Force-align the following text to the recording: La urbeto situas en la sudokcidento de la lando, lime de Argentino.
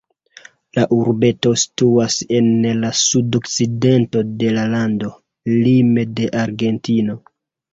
La 0.77 0.85
urbeto 0.95 1.51
situas 1.63 2.15
en 2.39 2.49
la 2.85 2.91
sudokcidento 3.01 4.25
de 4.41 4.55
la 4.57 4.65
lando, 4.75 5.13
lime 5.59 6.11
de 6.21 6.33
Argentino. 6.47 7.21